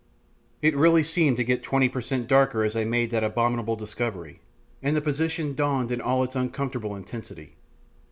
[0.63, 4.39] It really seemed to get twenty per cent darker as I made that abominable discovery,
[4.81, 7.53] and the position dawned in all its uncomfortable intensity.